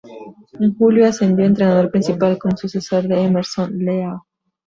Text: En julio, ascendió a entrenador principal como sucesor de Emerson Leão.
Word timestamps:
En 0.59 0.75
julio, 0.77 1.05
ascendió 1.07 1.45
a 1.45 1.49
entrenador 1.49 1.91
principal 1.91 2.39
como 2.39 2.57
sucesor 2.57 3.03
de 3.07 3.23
Emerson 3.23 3.71
Leão. 3.77 4.23